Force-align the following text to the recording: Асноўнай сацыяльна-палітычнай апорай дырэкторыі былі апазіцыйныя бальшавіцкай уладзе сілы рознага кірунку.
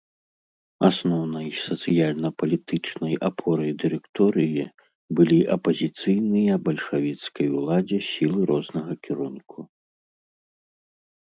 Асноўнай 0.89 1.49
сацыяльна-палітычнай 1.65 3.13
апорай 3.29 3.71
дырэкторыі 3.83 4.63
былі 5.21 5.39
апазіцыйныя 5.57 6.53
бальшавіцкай 6.71 7.47
уладзе 7.61 7.99
сілы 8.09 8.41
рознага 8.55 8.93
кірунку. 9.07 9.59